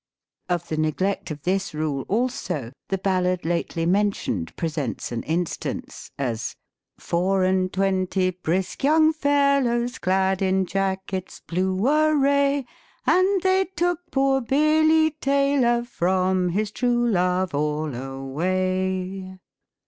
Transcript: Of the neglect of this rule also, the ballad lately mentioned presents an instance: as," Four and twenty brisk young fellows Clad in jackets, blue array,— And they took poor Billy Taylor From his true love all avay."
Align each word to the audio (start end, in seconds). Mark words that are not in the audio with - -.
Of 0.49 0.67
the 0.67 0.77
neglect 0.77 1.29
of 1.29 1.43
this 1.43 1.75
rule 1.75 2.05
also, 2.07 2.71
the 2.89 2.97
ballad 2.97 3.45
lately 3.45 3.85
mentioned 3.85 4.55
presents 4.55 5.11
an 5.11 5.21
instance: 5.21 6.09
as," 6.17 6.55
Four 6.97 7.43
and 7.43 7.71
twenty 7.71 8.31
brisk 8.31 8.83
young 8.83 9.13
fellows 9.13 9.99
Clad 9.99 10.41
in 10.41 10.65
jackets, 10.65 11.43
blue 11.45 11.87
array,— 11.87 12.65
And 13.05 13.43
they 13.43 13.65
took 13.65 13.99
poor 14.09 14.41
Billy 14.41 15.11
Taylor 15.21 15.83
From 15.83 16.49
his 16.49 16.71
true 16.71 17.07
love 17.07 17.53
all 17.53 17.93
avay." 17.95 19.37